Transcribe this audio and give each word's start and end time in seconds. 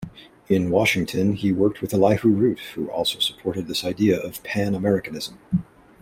In 0.49 0.71
Washington, 0.71 1.33
he 1.33 1.51
worked 1.51 1.79
with 1.79 1.93
Elihu 1.93 2.29
Root 2.31 2.59
who 2.73 2.89
also 2.89 3.19
supported 3.19 3.67
this 3.67 3.85
idea 3.85 4.19
of 4.19 4.41
Pan-Americanism. 4.41 5.37